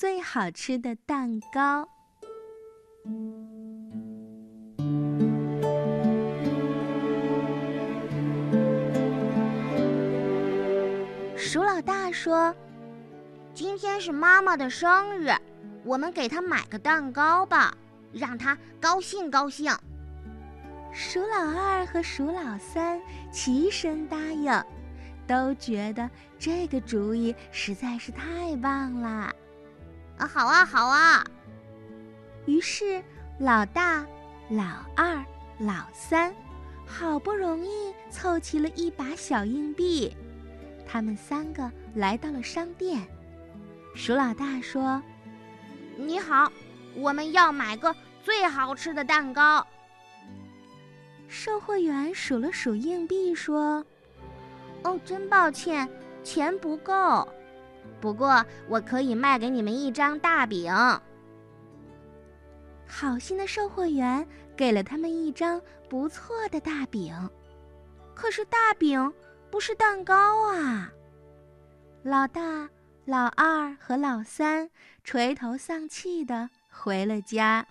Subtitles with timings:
[0.00, 1.86] 最好吃的蛋糕。
[11.36, 12.56] 鼠老大说
[13.52, 15.34] ：“今天是妈妈的生日，
[15.84, 17.76] 我们给她买个蛋糕吧，
[18.10, 19.70] 让她高兴高兴。”
[20.94, 22.98] 鼠老二和鼠老三
[23.30, 24.50] 齐声答应，
[25.26, 26.08] 都觉得
[26.38, 29.30] 这个主意实在是太棒了。
[30.20, 31.24] 啊，好啊，好啊！
[32.44, 33.02] 于是
[33.38, 34.04] 老大、
[34.50, 35.24] 老二、
[35.58, 36.34] 老三
[36.84, 40.14] 好不容易凑齐了一把小硬币，
[40.86, 43.00] 他们三个来到了商店。
[43.94, 45.02] 鼠老大说
[45.96, 46.52] ：“你好，
[46.94, 49.66] 我们要买个最好吃的蛋糕。”
[51.28, 53.82] 售货员数了数硬币，说
[54.84, 55.88] ：“哦，真抱歉，
[56.22, 57.26] 钱不够。
[58.00, 60.72] 不过我可以卖给你们一张大饼。”
[62.86, 67.14] 好心的售货员给了他们一张不错的大饼，
[68.14, 69.12] 可是大饼
[69.50, 70.92] 不是蛋糕啊！
[72.02, 72.68] 老大、
[73.04, 74.68] 老二和老三
[75.04, 77.66] 垂头丧气的回了家。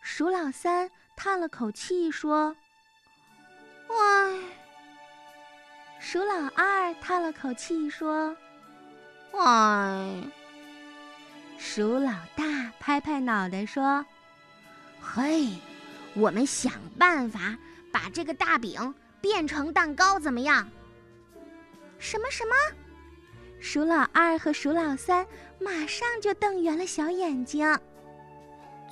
[0.00, 0.90] 鼠老三。
[1.14, 2.56] 叹了口气说
[3.86, 4.40] ：“唉。”
[6.12, 8.36] 鼠老二叹了口气说
[9.32, 10.22] ：“唉。”
[11.56, 14.04] 鼠老大拍拍脑袋说
[15.00, 15.48] ：“嘿，
[16.12, 17.56] 我们想办法
[17.90, 20.68] 把这个大饼变成蛋糕，怎么样？”
[21.98, 22.54] 什么什么？
[23.58, 25.26] 鼠老二和鼠老三
[25.58, 27.66] 马上就瞪圆了小眼睛。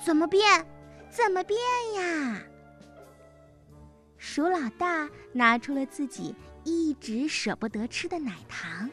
[0.03, 0.65] 怎么变？
[1.11, 1.59] 怎么变
[1.93, 2.41] 呀？
[4.17, 8.89] 鼠老大拿出了自己一直舍不得吃的奶糖，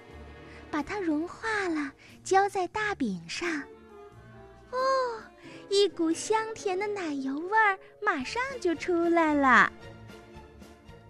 [0.71, 1.93] 把它融化了，
[2.25, 3.63] 浇在大饼上。
[4.71, 4.77] 哦，
[5.69, 9.73] 一股香甜的奶油味儿马上就出来了。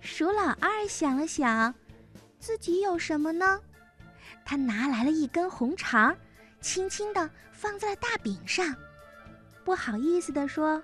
[0.01, 1.75] 鼠老二想了想，
[2.39, 3.61] 自己有什么呢？
[4.45, 6.17] 他拿来了一根红肠，
[6.61, 8.75] 轻轻地放在了大饼上，
[9.65, 10.83] 不好意思地说。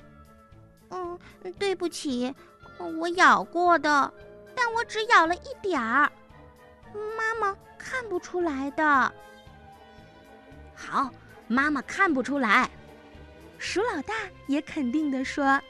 [0.91, 1.19] 嗯，
[1.59, 2.35] 对不起，
[2.79, 4.13] 我咬过的，
[4.57, 6.11] 但我只咬了一点儿，
[7.17, 9.15] 妈妈看不出来的。
[10.75, 11.11] 好，
[11.49, 12.71] 妈妈看不出来。
[13.59, 14.15] 鼠老大
[14.47, 15.61] 也肯定地说。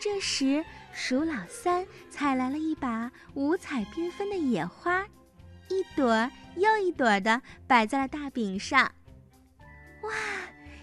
[0.00, 5.04] 这时，鼠老三采来了一把五彩缤纷的野花，
[5.68, 8.90] 一朵又一朵的摆在了大饼上。
[10.02, 10.10] 哇！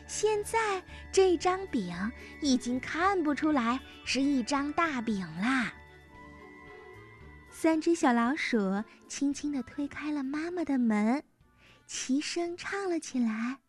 [0.07, 1.95] 现在这张饼
[2.41, 5.71] 已经看不出来是一张大饼啦。
[7.61, 11.23] 三只小老鼠轻轻地推开了妈妈的门，
[11.85, 13.59] 齐声唱了起来：“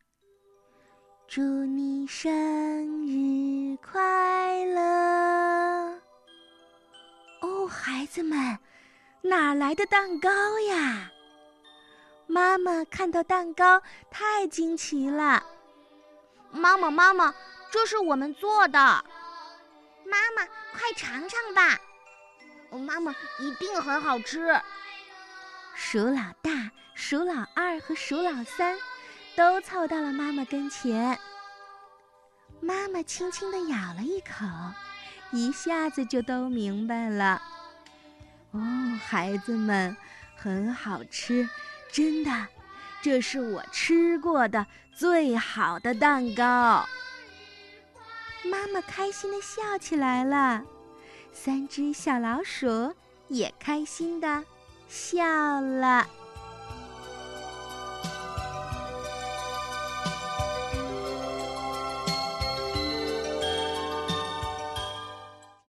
[1.28, 6.00] 祝你生日快乐！”
[7.42, 8.58] 哦，孩子们，
[9.20, 10.30] 哪来的蛋糕
[10.60, 11.10] 呀？
[12.26, 15.44] 妈妈看到蛋糕，太惊奇了。
[16.50, 17.34] 妈妈，妈妈，
[17.70, 18.78] 这是我们做的。
[20.06, 21.78] 妈妈，快尝尝吧。
[22.78, 24.60] 妈妈，一定很好吃。
[25.74, 28.76] 鼠老大、鼠老二和鼠老三
[29.34, 31.18] 都凑到了妈妈跟前。
[32.60, 34.44] 妈妈轻轻地咬了一口，
[35.30, 37.42] 一下子就都明白了。
[38.52, 38.60] 哦，
[39.04, 39.96] 孩子们，
[40.36, 41.48] 很好吃，
[41.90, 42.30] 真的。
[43.00, 46.86] 这是我吃过的最好的蛋糕。
[48.44, 50.62] 妈妈开心的笑起来了，
[51.32, 52.94] 三只小老鼠
[53.28, 54.44] 也开心的
[54.88, 56.06] 笑了。